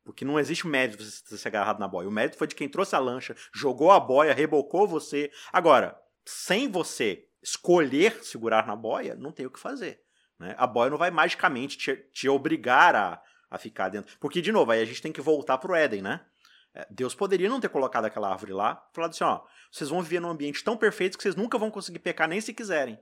[0.04, 2.08] Porque não existe mérito você ter se agarrado na boia.
[2.08, 5.32] O mérito foi de quem trouxe a lancha, jogou a boia, rebocou você.
[5.52, 10.02] Agora, sem você escolher segurar na boia, não tem o que fazer.
[10.38, 10.56] Né?
[10.58, 14.18] A boia não vai magicamente te, te obrigar a, a ficar dentro.
[14.20, 16.22] Porque, de novo, aí a gente tem que voltar pro Éden, né?
[16.74, 20.20] É, Deus poderia não ter colocado aquela árvore lá, falado assim, ó, vocês vão viver
[20.20, 23.00] num ambiente tão perfeito que vocês nunca vão conseguir pecar nem se quiserem.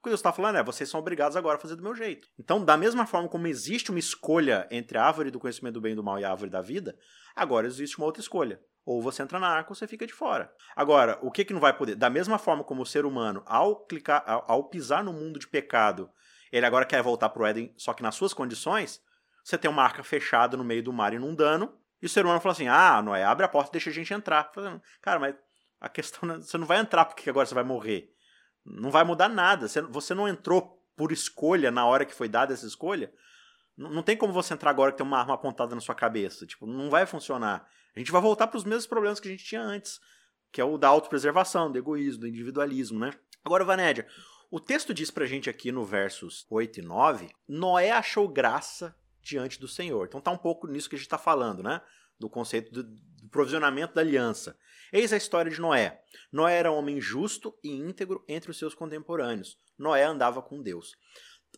[0.00, 2.26] O que Deus está falando é, vocês são obrigados agora a fazer do meu jeito.
[2.38, 5.92] Então, da mesma forma como existe uma escolha entre a árvore do conhecimento do bem
[5.92, 6.96] e do mal e a árvore da vida,
[7.36, 8.58] agora existe uma outra escolha.
[8.82, 10.50] Ou você entra na arca ou você fica de fora.
[10.74, 11.96] Agora, o que, que não vai poder?
[11.96, 15.46] Da mesma forma como o ser humano, ao clicar, ao, ao pisar no mundo de
[15.46, 16.10] pecado,
[16.50, 19.02] ele agora quer voltar para o Éden, só que nas suas condições,
[19.44, 22.54] você tem uma arca fechada no meio do mar inundando, e o ser humano fala
[22.54, 24.50] assim: ah, Noé, abre a porta e deixa a gente entrar.
[25.02, 25.34] Cara, mas
[25.78, 28.10] a questão é, você não vai entrar porque agora você vai morrer.
[28.64, 29.66] Não vai mudar nada.
[29.68, 33.12] Você não entrou por escolha na hora que foi dada essa escolha.
[33.76, 36.46] Não tem como você entrar agora que tem uma arma apontada na sua cabeça.
[36.46, 37.66] Tipo, não vai funcionar.
[37.96, 40.00] A gente vai voltar para os mesmos problemas que a gente tinha antes,
[40.52, 43.12] que é o da autopreservação, do egoísmo, do individualismo, né?
[43.42, 44.06] Agora, Vanédia,
[44.50, 49.58] o texto diz pra gente aqui no versos 8 e 9, Noé achou graça diante
[49.58, 50.06] do Senhor.
[50.06, 51.80] Então tá um pouco nisso que a gente está falando, né?
[52.20, 54.56] Do conceito do, do provisionamento da aliança.
[54.92, 56.00] Eis a história de Noé.
[56.30, 59.58] Noé era um homem justo e íntegro entre os seus contemporâneos.
[59.78, 60.96] Noé andava com Deus.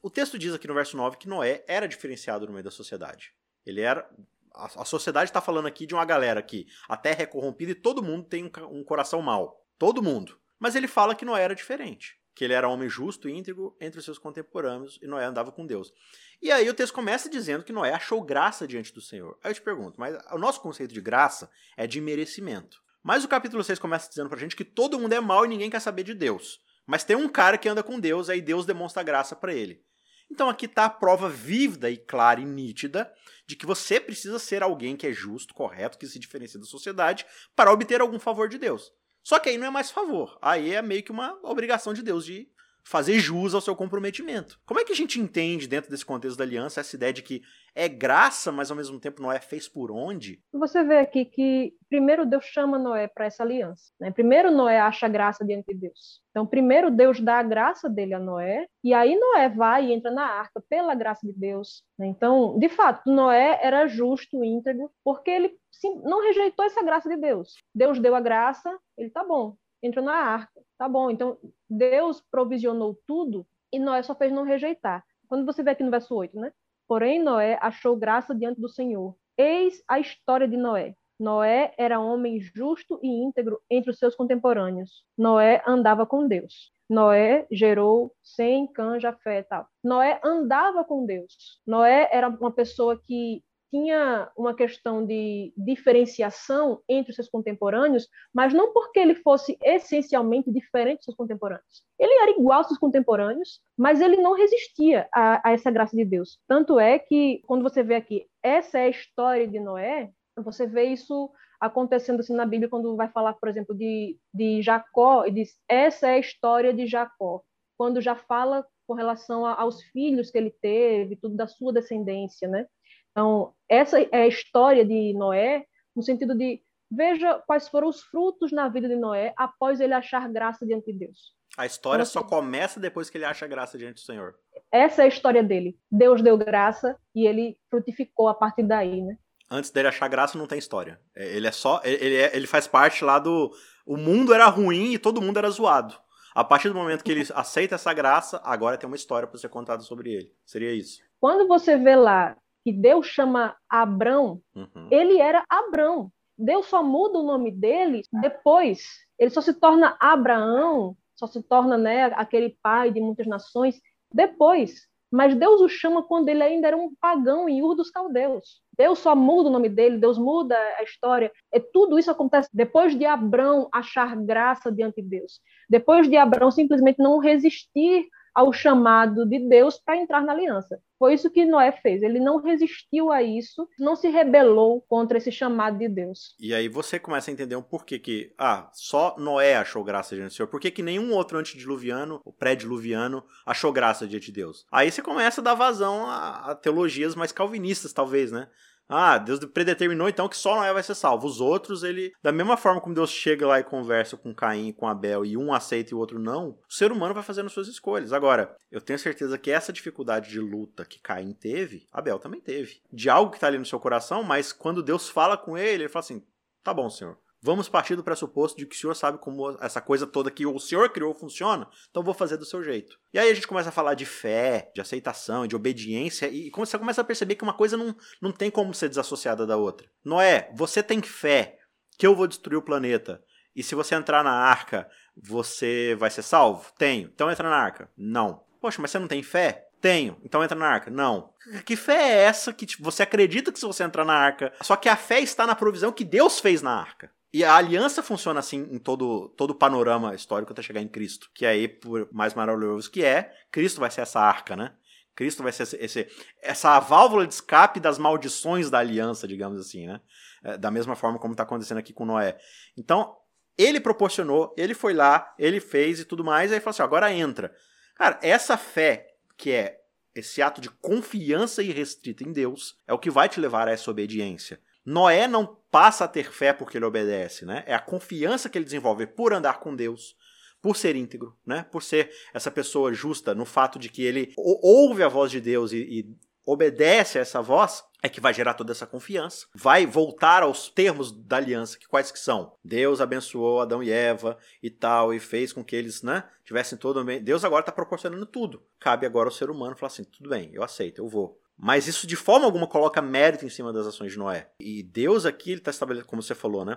[0.02, 3.34] O texto diz aqui no verso 9 que Noé era diferenciado no meio da sociedade.
[3.66, 4.08] Ele era.
[4.54, 8.02] A, sociedade está falando aqui de uma galera que a terra é corrompida e todo
[8.02, 9.64] mundo tem um, um coração mau.
[9.78, 10.38] Todo mundo.
[10.58, 12.20] Mas ele fala que Noé era diferente.
[12.34, 15.66] Que ele era homem justo e íntegro entre os seus contemporâneos e Noé andava com
[15.66, 15.92] Deus.
[16.40, 19.38] E aí o texto começa dizendo que Noé achou graça diante do Senhor.
[19.44, 22.82] Aí eu te pergunto, mas o nosso conceito de graça é de merecimento.
[23.02, 25.70] Mas o capítulo 6 começa dizendo pra gente que todo mundo é mal e ninguém
[25.70, 26.60] quer saber de Deus.
[26.86, 29.84] Mas tem um cara que anda com Deus, aí Deus demonstra graça para ele.
[30.30, 33.12] Então aqui está a prova vívida e clara e nítida
[33.46, 37.26] de que você precisa ser alguém que é justo, correto, que se diferencia da sociedade
[37.54, 38.92] para obter algum favor de Deus.
[39.22, 42.24] Só que aí não é mais favor, aí é meio que uma obrigação de Deus
[42.24, 42.48] de
[42.84, 44.58] fazer jus ao seu comprometimento.
[44.66, 47.42] Como é que a gente entende, dentro desse contexto da aliança, essa ideia de que
[47.74, 50.42] é graça, mas ao mesmo tempo Noé fez por onde?
[50.52, 53.92] Você vê aqui que primeiro Deus chama Noé para essa aliança.
[53.98, 54.10] Né?
[54.10, 56.22] Primeiro Noé acha graça diante de Deus.
[56.30, 60.10] Então, primeiro Deus dá a graça dele a Noé, e aí Noé vai e entra
[60.10, 61.82] na arca pela graça de Deus.
[61.98, 62.06] Né?
[62.06, 65.56] Então, de fato, Noé era justo, íntegro, porque ele
[66.04, 67.54] não rejeitou essa graça de Deus.
[67.74, 70.60] Deus deu a graça, ele tá bom, entrou na arca.
[70.78, 75.04] Tá bom, então Deus provisionou tudo e Noé só fez não rejeitar.
[75.28, 76.52] Quando você vê aqui no verso 8, né?
[76.92, 79.16] Porém, Noé achou graça diante do Senhor.
[79.38, 80.94] Eis a história de Noé.
[81.18, 85.02] Noé era homem justo e íntegro entre os seus contemporâneos.
[85.16, 86.70] Noé andava com Deus.
[86.90, 89.66] Noé gerou sem canja fé tal.
[89.82, 91.62] Noé andava com Deus.
[91.66, 98.52] Noé era uma pessoa que tinha uma questão de diferenciação entre os seus contemporâneos, mas
[98.52, 101.82] não porque ele fosse essencialmente diferente dos seus contemporâneos.
[101.98, 106.04] Ele era igual aos seus contemporâneos, mas ele não resistia a, a essa graça de
[106.04, 106.38] Deus.
[106.46, 110.84] Tanto é que, quando você vê aqui, essa é a história de Noé, você vê
[110.84, 115.56] isso acontecendo assim na Bíblia quando vai falar, por exemplo, de, de Jacó, e diz,
[115.66, 117.40] essa é a história de Jacó.
[117.78, 122.46] Quando já fala com relação a, aos filhos que ele teve, tudo da sua descendência,
[122.46, 122.66] né?
[123.12, 128.52] Então, essa é a história de Noé, no sentido de veja quais foram os frutos
[128.52, 131.34] na vida de Noé após ele achar graça diante de Deus.
[131.56, 134.34] A história então, só começa depois que ele acha graça diante do Senhor.
[134.70, 135.78] Essa é a história dele.
[135.90, 139.16] Deus deu graça e ele frutificou a partir daí, né?
[139.50, 140.98] Antes dele achar graça não tem história.
[141.14, 143.52] É, ele é só, ele, é, ele faz parte lá do,
[143.86, 145.94] o mundo era ruim e todo mundo era zoado.
[146.34, 149.50] A partir do momento que ele aceita essa graça, agora tem uma história para ser
[149.50, 150.32] contada sobre ele.
[150.46, 151.02] Seria isso.
[151.20, 154.88] Quando você vê lá que Deus chama Abrão, uhum.
[154.90, 156.10] ele era Abrão.
[156.38, 158.82] Deus só muda o nome dele depois.
[159.18, 163.80] Ele só se torna Abraão, só se torna né, aquele pai de muitas nações
[164.12, 164.88] depois.
[165.12, 168.62] Mas Deus o chama quando ele ainda era um pagão em Ur dos Caldeus.
[168.76, 171.30] Deus só muda o nome dele, Deus muda a história.
[171.52, 175.40] E tudo isso acontece depois de Abrão achar graça diante de Deus.
[175.68, 180.80] Depois de Abrão simplesmente não resistir ao chamado de Deus para entrar na aliança.
[180.98, 182.02] Foi isso que Noé fez.
[182.02, 186.34] Ele não resistiu a isso, não se rebelou contra esse chamado de Deus.
[186.38, 190.30] E aí você começa a entender um porquê que, ah, só Noé achou graça diante
[190.30, 190.48] do Senhor.
[190.48, 194.64] Por que, que nenhum outro antediluviano, o pré-diluviano, achou graça diante de Deus?
[194.70, 198.48] Aí você começa a dar vazão a, a teologias mais calvinistas, talvez, né?
[198.88, 201.26] Ah, Deus predeterminou então que só Noé vai ser salvo.
[201.26, 202.12] Os outros, ele.
[202.22, 205.36] Da mesma forma como Deus chega lá e conversa com Caim e com Abel e
[205.36, 208.12] um aceita e o outro não, o ser humano vai fazendo suas escolhas.
[208.12, 212.82] Agora, eu tenho certeza que essa dificuldade de luta que Caim teve, Abel também teve.
[212.92, 215.88] De algo que tá ali no seu coração, mas quando Deus fala com ele, ele
[215.88, 216.22] fala assim:
[216.62, 217.16] tá bom, senhor.
[217.44, 220.60] Vamos partir do pressuposto de que o senhor sabe como essa coisa toda que o
[220.60, 222.96] senhor criou funciona, então vou fazer do seu jeito.
[223.12, 226.78] E aí a gente começa a falar de fé, de aceitação, de obediência, e você
[226.78, 229.88] começa a perceber que uma coisa não, não tem como ser desassociada da outra.
[230.04, 231.58] Noé, você tem fé
[231.98, 233.20] que eu vou destruir o planeta,
[233.54, 236.72] e se você entrar na arca, você vai ser salvo?
[236.78, 237.10] Tenho.
[237.12, 237.90] Então entra na arca.
[237.96, 238.42] Não.
[238.60, 239.68] Poxa, mas você não tem fé?
[239.80, 240.16] Tenho.
[240.24, 240.90] Então entra na arca.
[240.90, 241.32] Não.
[241.66, 244.52] Que fé é essa que você acredita que se você entrar na arca.
[244.62, 247.10] Só que a fé está na provisão que Deus fez na arca.
[247.32, 251.30] E a aliança funciona assim em todo, todo o panorama histórico até chegar em Cristo.
[251.34, 254.74] Que aí, por mais maravilhoso que é, Cristo vai ser essa arca, né?
[255.14, 256.08] Cristo vai ser esse, esse,
[256.42, 260.00] essa válvula de escape das maldições da aliança, digamos assim, né?
[260.44, 262.38] É, da mesma forma como está acontecendo aqui com Noé.
[262.76, 263.16] Então,
[263.56, 267.12] ele proporcionou, ele foi lá, ele fez e tudo mais, e aí falou assim: agora
[267.12, 267.54] entra.
[267.94, 269.80] Cara, essa fé que é
[270.14, 273.90] esse ato de confiança irrestrita em Deus, é o que vai te levar a essa
[273.90, 274.60] obediência.
[274.84, 277.62] Noé não passa a ter fé porque ele obedece, né?
[277.66, 280.16] É a confiança que ele desenvolve por andar com Deus,
[280.60, 281.66] por ser íntegro, né?
[281.70, 285.72] Por ser essa pessoa justa no fato de que ele ouve a voz de Deus
[285.72, 289.46] e, e obedece a essa voz, é que vai gerar toda essa confiança.
[289.54, 292.52] Vai voltar aos termos da aliança, que quais que são?
[292.64, 297.04] Deus abençoou Adão e Eva e tal, e fez com que eles, né, tivessem todo
[297.04, 297.22] bem.
[297.22, 298.62] Deus agora está proporcionando tudo.
[298.80, 301.40] Cabe agora ao ser humano falar assim, tudo bem, eu aceito, eu vou.
[301.64, 304.50] Mas isso de forma alguma coloca mérito em cima das ações de Noé.
[304.58, 306.76] E Deus aqui, ele está estabelecendo, como você falou, né?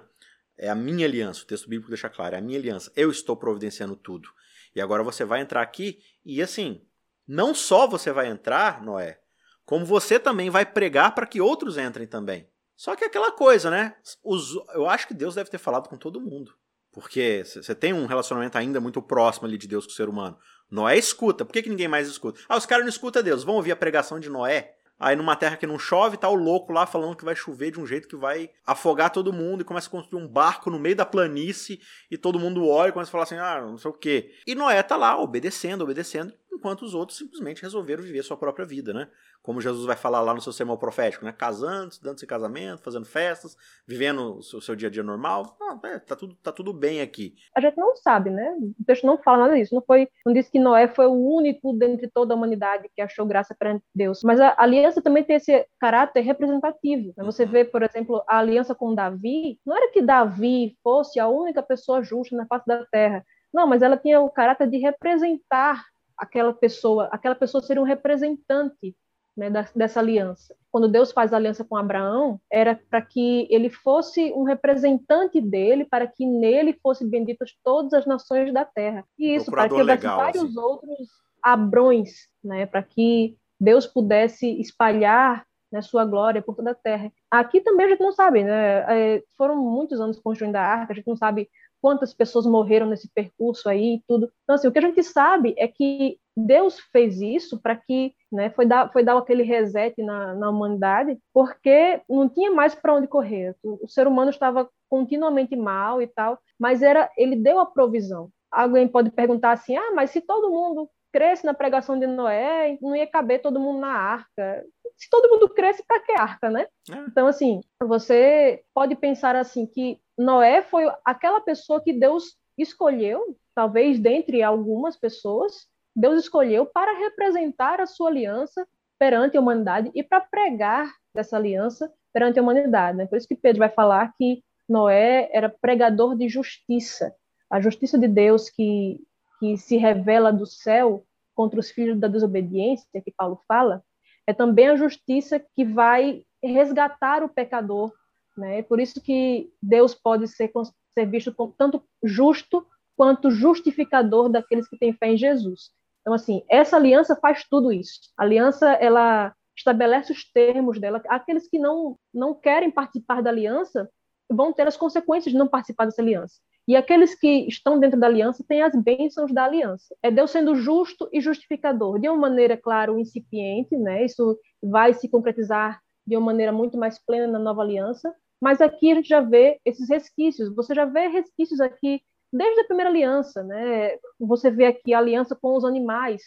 [0.56, 2.91] É a minha aliança, o texto bíblico deixa claro, é a minha aliança.
[2.95, 4.30] Eu estou providenciando tudo.
[4.76, 6.86] E agora você vai entrar aqui e assim,
[7.28, 9.19] não só você vai entrar, Noé,
[9.65, 12.48] como você também vai pregar para que outros entrem também.
[12.78, 13.95] Só que é aquela coisa, né?
[14.24, 16.54] Os, eu acho que Deus deve ter falado com todo mundo.
[16.91, 20.38] Porque você tem um relacionamento ainda muito próximo ali de Deus com o ser humano.
[20.69, 21.43] Noé escuta.
[21.43, 22.39] Por que, que ninguém mais escuta?
[22.48, 23.43] Ah, os caras não escutam Deus.
[23.43, 24.74] Vão ouvir a pregação de Noé?
[24.99, 27.79] Aí numa terra que não chove, tá o louco lá falando que vai chover de
[27.79, 30.95] um jeito que vai afogar todo mundo e começa a construir um barco no meio
[30.95, 31.79] da planície
[32.10, 34.31] e todo mundo olha e começa a falar assim, ah, não sei o quê.
[34.47, 38.93] E Noé tá lá obedecendo, obedecendo, enquanto os outros simplesmente resolveram viver sua própria vida,
[38.93, 39.09] né?
[39.45, 41.31] como Jesus vai falar lá no seu sermão profético, né?
[41.31, 43.55] Casando, dando-se casamento, fazendo festas,
[43.87, 45.55] vivendo o seu, seu dia a dia normal.
[45.61, 47.35] Ah, é, tá, tudo, tá tudo bem aqui.
[47.55, 48.55] A gente não sabe, né?
[48.79, 49.75] O texto não fala nada disso.
[49.75, 53.23] Não, foi, não diz que Noé foi o único dentre toda a humanidade que achou
[53.23, 54.21] graça perante Deus.
[54.23, 57.13] Mas a aliança também tem esse caráter representativo.
[57.15, 57.23] Né?
[57.23, 57.51] Você uhum.
[57.51, 59.59] vê, por exemplo, a aliança com Davi.
[59.63, 63.23] Não era que Davi fosse a única pessoa justa na face da terra.
[63.53, 65.85] Não, mas ela tinha o caráter de representar
[66.17, 68.95] aquela pessoa, aquela pessoa ser um representante
[69.36, 70.56] né, dessa aliança.
[70.71, 75.86] Quando Deus faz a aliança com Abraão, era para que ele fosse um representante dele,
[75.86, 79.04] para que nele fossem benditas todas as nações da terra.
[79.19, 80.60] E isso para que houvesse vários assim.
[80.60, 81.10] outros
[81.41, 87.12] Abrões, né, para que Deus pudesse espalhar né, sua glória por toda a terra.
[87.30, 89.15] Aqui também a gente não sabe, né?
[89.15, 91.49] É, foram muitos anos construindo a arca, a gente não sabe
[91.86, 94.32] quantas pessoas morreram nesse percurso aí e tudo.
[94.43, 98.50] Então, assim, o que a gente sabe é que Deus fez isso para que, né,
[98.50, 103.08] foi dar, foi dar aquele reset na, na humanidade, porque não tinha mais para onde
[103.08, 103.56] correr.
[103.63, 108.32] O, o ser humano estava continuamente mal e tal, mas era, ele deu a provisão.
[108.52, 112.95] Alguém pode perguntar assim: ah, mas se todo mundo cresce na pregação de Noé, não
[112.95, 114.65] ia caber todo mundo na arca.
[114.98, 116.65] Se todo mundo cresce, para que arca, né?
[116.89, 116.95] É.
[117.08, 123.99] Então, assim, você pode pensar assim que Noé foi aquela pessoa que Deus escolheu, talvez
[123.99, 130.21] dentre algumas pessoas, Deus escolheu para representar a sua aliança perante a humanidade e para
[130.21, 132.97] pregar dessa aliança perante a humanidade.
[132.97, 133.06] Né?
[133.06, 137.13] Por isso que Pedro vai falar que Noé era pregador de justiça,
[137.49, 138.99] a justiça de Deus que,
[139.39, 143.84] que se revela do céu contra os filhos da desobediência, que Paulo fala,
[144.25, 147.93] é também a justiça que vai resgatar o pecador
[148.38, 148.63] né?
[148.63, 150.52] Por isso que Deus pode ser,
[150.98, 155.69] ser visto como tanto justo quanto justificador daqueles que têm fé em Jesus.
[156.02, 158.00] Então, assim, essa aliança faz tudo isso.
[158.17, 161.02] A aliança, ela estabelece os termos dela.
[161.08, 163.89] Aqueles que não, não querem participar da aliança
[164.32, 166.36] vão ter as consequências de não participar dessa aliança.
[166.67, 169.95] E aqueles que estão dentro da aliança têm as bênçãos da aliança.
[170.02, 174.04] É Deus sendo justo e justificador, de uma maneira, claro, incipiente, né?
[174.04, 178.13] Isso vai se concretizar de uma maneira muito mais plena na nova aliança,
[178.45, 180.53] mas aqui a gente já vê esses resquícios.
[180.55, 181.99] Você já vê resquícios aqui
[182.31, 183.97] desde a primeira aliança, né?
[184.19, 186.21] Você vê aqui a aliança com os animais,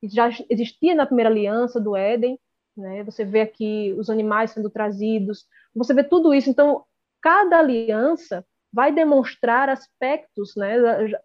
[0.00, 2.38] que já existia na primeira aliança do Éden,
[2.76, 3.02] né?
[3.02, 5.48] Você vê aqui os animais sendo trazidos.
[5.74, 6.48] Você vê tudo isso.
[6.48, 6.84] Então,
[7.20, 10.76] cada aliança vai demonstrar aspectos, né,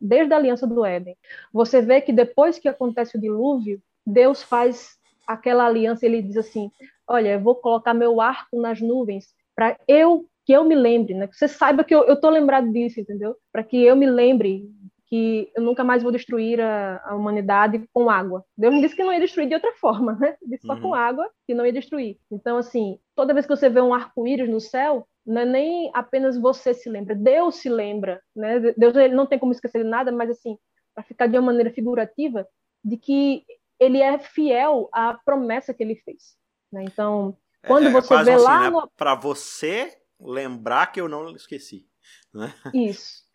[0.01, 1.15] desde a aliança do Éden.
[1.53, 6.71] Você vê que depois que acontece o dilúvio, Deus faz aquela aliança, ele diz assim:
[7.07, 9.27] "Olha, eu vou colocar meu arco nas nuvens
[9.59, 11.27] para eu que eu me lembre, né?
[11.27, 13.35] Que você saiba que eu, eu tô lembrado disso, entendeu?
[13.51, 14.67] Para que eu me lembre
[15.05, 18.43] que eu nunca mais vou destruir a, a, humanidade com água.
[18.57, 20.35] Deus me disse que não ia destruir de outra forma, né?
[20.41, 20.81] Disse só uhum.
[20.81, 22.17] com água que não ia destruir.
[22.31, 26.35] Então, assim, toda vez que você vê um arco-íris no céu, não é nem apenas
[26.35, 28.73] você se lembra, Deus se lembra, né?
[28.75, 30.57] Deus ele não tem como esquecer de nada, mas assim,
[30.95, 32.47] para ficar de uma maneira figurativa,
[32.83, 33.43] de que
[33.79, 36.35] ele é fiel à promessa que ele fez.
[36.71, 36.85] Né?
[36.85, 37.37] Então,
[37.67, 38.69] quando é, é você vê assim, lá né?
[38.71, 38.89] no...
[38.97, 41.87] para você lembrar que eu não esqueci,
[42.33, 42.53] né?
[42.73, 43.27] Isso.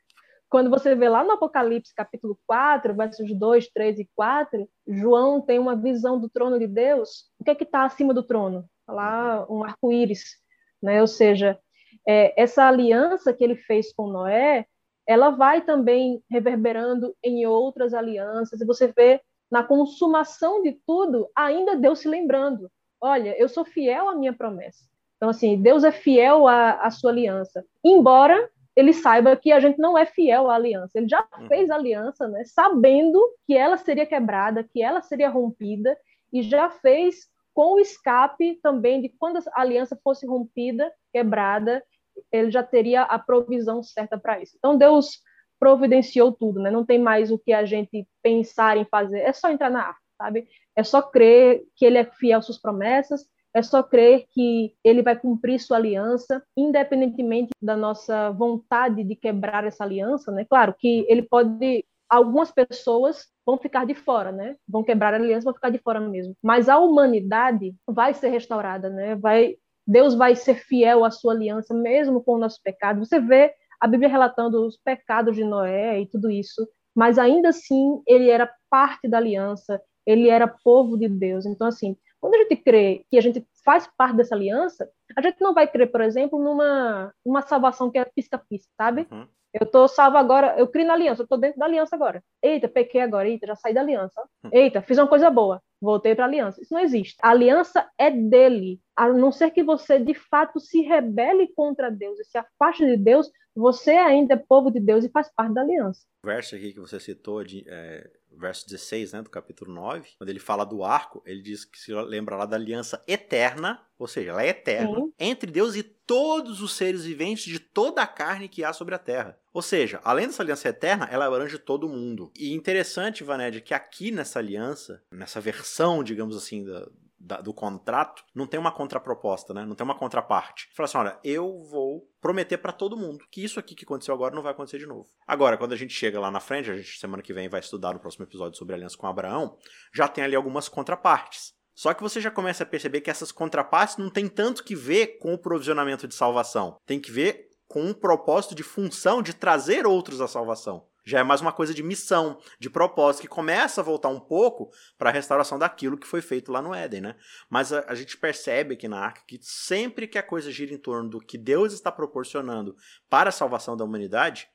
[0.49, 5.59] Quando você vê lá no Apocalipse, capítulo 4, versos 2, 3 e 4, João tem
[5.59, 7.29] uma visão do trono de Deus.
[7.41, 8.65] O que é que está acima do trono?
[8.87, 10.37] Tá lá um arco-íris,
[10.81, 11.01] né?
[11.01, 11.59] Ou seja,
[12.07, 14.67] é, essa aliança que ele fez com Noé,
[15.07, 18.61] ela vai também reverberando em outras alianças.
[18.61, 19.21] E você vê
[19.51, 22.71] na consumação de tudo, ainda Deus se lembrando:
[23.01, 24.85] olha, eu sou fiel à minha promessa.
[25.17, 27.65] Então, assim, Deus é fiel à, à sua aliança.
[27.85, 30.91] Embora ele saiba que a gente não é fiel à aliança.
[30.95, 31.47] Ele já uhum.
[31.47, 35.97] fez aliança, né, sabendo que ela seria quebrada, que ela seria rompida,
[36.33, 41.85] e já fez com o escape também de quando a aliança fosse rompida, quebrada,
[42.33, 44.57] ele já teria a provisão certa para isso.
[44.59, 45.21] Então Deus
[45.59, 46.71] providenciou tudo, né?
[46.71, 50.01] Não tem mais o que a gente pensar em fazer, é só entrar na arca,
[50.19, 50.49] sabe?
[50.75, 53.25] É só crer que ele é fiel às suas promessas,
[53.55, 59.65] é só crer que ele vai cumprir sua aliança, independentemente da nossa vontade de quebrar
[59.65, 60.45] essa aliança, né?
[60.45, 64.57] Claro que ele pode algumas pessoas vão ficar de fora, né?
[64.69, 66.35] Vão quebrar a aliança, vão ficar de fora mesmo.
[66.43, 69.15] Mas a humanidade vai ser restaurada, né?
[69.17, 73.05] Vai Deus vai ser fiel à sua aliança mesmo com o nosso pecado.
[73.05, 78.01] Você vê a Bíblia relatando os pecados de Noé e tudo isso, mas ainda assim
[78.07, 81.45] ele era parte da aliança, ele era povo de Deus.
[81.45, 85.39] Então assim, quando a gente crê que a gente faz parte dessa aliança, a gente
[85.43, 89.07] não vai crer, por exemplo, numa uma salvação que é pisca-pisca, sabe?
[89.13, 89.29] Uhum.
[89.53, 92.25] Eu tô salvo agora, eu criei na aliança, eu tô dentro da aliança agora.
[92.43, 94.23] Eita, pequei agora, eita, já saí da aliança.
[94.43, 94.51] Uhum.
[94.55, 96.63] Eita, fiz uma coisa boa, voltei para a aliança.
[96.63, 97.15] Isso não existe.
[97.21, 98.81] A aliança é dele.
[98.97, 102.97] A não ser que você de fato se rebele contra Deus e se afaste de
[102.97, 106.01] Deus, você ainda é povo de Deus e faz parte da aliança.
[106.25, 110.31] O verso aqui que você citou de é, verso 16, né, do capítulo 9, quando
[110.31, 114.31] ele fala do arco, ele diz que se lembra lá da aliança eterna, ou seja,
[114.31, 115.13] ela é eterna, Sim.
[115.19, 118.99] entre Deus e todos os seres viventes de toda a carne que há sobre a
[118.99, 119.39] terra.
[119.53, 122.33] Ou seja, além dessa aliança eterna, ela abrange todo mundo.
[122.37, 126.89] E interessante, Vaned, que aqui nessa aliança, nessa versão, digamos assim, da,
[127.25, 129.65] da, do contrato, não tem uma contraproposta, né?
[129.65, 130.69] Não tem uma contraparte.
[130.75, 134.35] Fala assim, olha, eu vou prometer para todo mundo que isso aqui que aconteceu agora
[134.35, 135.09] não vai acontecer de novo.
[135.27, 137.95] Agora, quando a gente chega lá na frente, a gente semana que vem vai estudar
[137.95, 139.57] no próximo episódio sobre aliança com Abraão,
[139.93, 141.55] já tem ali algumas contrapartes.
[141.75, 145.19] Só que você já começa a perceber que essas contrapartes não tem tanto que ver
[145.19, 146.77] com o provisionamento de salvação.
[146.87, 151.23] Tem que ver com um propósito de função de trazer outros à salvação já é
[151.23, 155.13] mais uma coisa de missão, de propósito, que começa a voltar um pouco para a
[155.13, 157.17] restauração daquilo que foi feito lá no Éden, né?
[157.49, 160.79] Mas a, a, gente percebe aqui na arca que sempre que a coisa gira em
[160.79, 162.75] torno do que Deus está proporcionando
[163.09, 164.49] para a salvação da humanidade,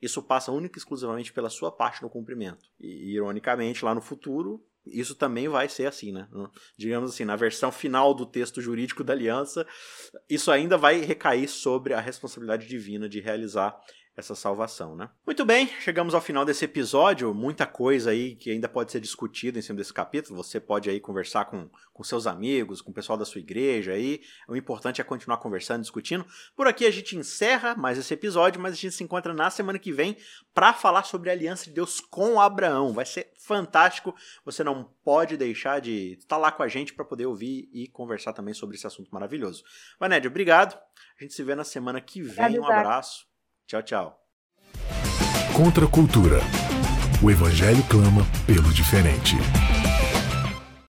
[0.00, 2.64] isso passa única e exclusivamente pela sua parte no cumprimento.
[2.78, 6.28] E, ironicamente, lá no futuro, isso também vai ser assim, né?
[6.78, 9.66] Digamos assim, na versão final do texto jurídico da aliança,
[10.28, 13.76] isso ainda vai recair sobre a responsabilidade divina de realizar
[14.16, 15.10] essa salvação, né?
[15.26, 19.58] Muito bem, chegamos ao final desse episódio, muita coisa aí que ainda pode ser discutida
[19.58, 23.18] em cima desse capítulo, você pode aí conversar com, com seus amigos, com o pessoal
[23.18, 26.24] da sua igreja aí, o importante é continuar conversando, discutindo.
[26.56, 29.78] Por aqui a gente encerra mais esse episódio, mas a gente se encontra na semana
[29.78, 30.16] que vem
[30.54, 34.14] para falar sobre a aliança de Deus com Abraão, vai ser fantástico,
[34.46, 38.32] você não pode deixar de estar lá com a gente para poder ouvir e conversar
[38.32, 39.62] também sobre esse assunto maravilhoso.
[40.00, 40.74] Vanédia, obrigado,
[41.20, 43.25] a gente se vê na semana que vem, um abraço.
[43.66, 44.16] Tchau, tchau.
[45.52, 46.38] Contra a cultura.
[47.20, 49.34] O evangelho clama pelo diferente.